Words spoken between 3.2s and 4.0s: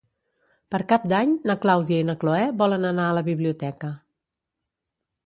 biblioteca.